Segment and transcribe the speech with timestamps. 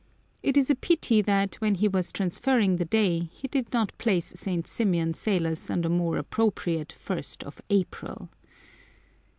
[0.41, 4.33] It is a pity that, when he was transferring the day, he did not place
[4.35, 4.65] St.
[4.65, 8.31] Symeon Salos on the more appropriate ist of April.